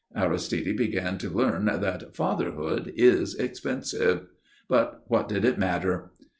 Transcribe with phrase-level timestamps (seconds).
[0.15, 4.25] Aristide began to learn that fatherhood is expensive.
[4.67, 6.09] But what did it matter?